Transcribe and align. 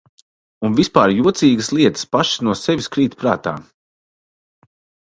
Un 0.69 0.77
vispār 0.79 1.13
jocīgas 1.17 1.69
lietas 1.81 2.09
pašas 2.17 2.43
no 2.49 2.59
sevis 2.65 2.91
krīt 2.97 3.17
prātā. 3.23 3.57